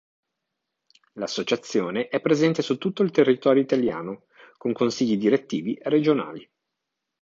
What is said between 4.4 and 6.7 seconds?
con consigli direttivi regionali.